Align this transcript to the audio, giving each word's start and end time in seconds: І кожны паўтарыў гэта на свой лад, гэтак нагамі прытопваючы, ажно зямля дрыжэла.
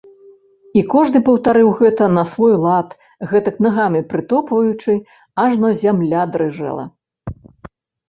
І 0.79 0.81
кожны 0.93 1.19
паўтарыў 1.27 1.69
гэта 1.81 2.07
на 2.15 2.23
свой 2.31 2.55
лад, 2.65 2.97
гэтак 3.35 3.55
нагамі 3.67 4.01
прытопваючы, 4.15 4.99
ажно 5.47 5.67
зямля 5.87 6.21
дрыжэла. 6.35 6.93